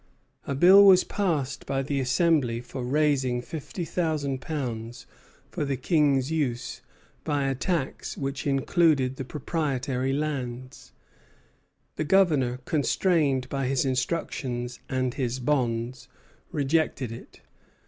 [0.47, 5.05] A bill was passed by the Assembly for raising fifty thousand pounds
[5.51, 6.81] for the King's use
[7.23, 10.91] by a tax which included the proprietary lands.
[11.97, 16.07] The Governor, constrained by his instructions and his bonds,
[16.51, 17.41] rejected it.